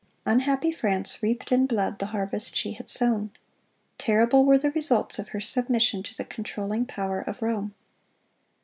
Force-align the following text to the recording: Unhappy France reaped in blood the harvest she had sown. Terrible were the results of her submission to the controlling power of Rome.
Unhappy 0.25 0.71
France 0.71 1.21
reaped 1.21 1.51
in 1.51 1.67
blood 1.67 1.99
the 1.99 2.07
harvest 2.07 2.55
she 2.55 2.71
had 2.71 2.89
sown. 2.89 3.29
Terrible 3.99 4.45
were 4.45 4.57
the 4.57 4.71
results 4.71 5.19
of 5.19 5.27
her 5.29 5.39
submission 5.39 6.01
to 6.01 6.17
the 6.17 6.25
controlling 6.25 6.87
power 6.87 7.21
of 7.21 7.43
Rome. 7.43 7.75